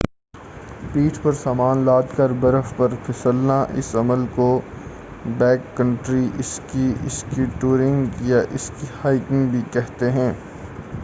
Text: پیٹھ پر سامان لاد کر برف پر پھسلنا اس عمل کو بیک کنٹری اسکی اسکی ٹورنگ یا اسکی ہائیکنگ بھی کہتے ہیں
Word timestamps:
پیٹھ 0.93 1.17
پر 1.23 1.33
سامان 1.33 1.83
لاد 1.85 2.15
کر 2.15 2.31
برف 2.39 2.73
پر 2.77 2.95
پھسلنا 3.03 3.59
اس 3.75 3.93
عمل 3.95 4.25
کو 4.35 4.47
بیک 5.37 5.77
کنٹری 5.77 6.27
اسکی 6.39 6.91
اسکی 7.05 7.45
ٹورنگ 7.59 8.21
یا 8.23 8.41
اسکی 8.51 8.87
ہائیکنگ 8.95 9.49
بھی 9.51 9.61
کہتے 9.71 10.11
ہیں 10.11 10.31